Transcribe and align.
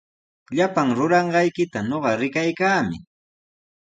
Llapan 0.55 0.87
ruranqaykita 0.97 1.79
ñuqa 1.89 2.11
rikaykaami. 2.21 2.97